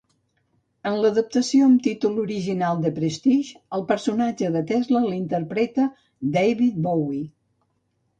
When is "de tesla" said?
4.55-5.03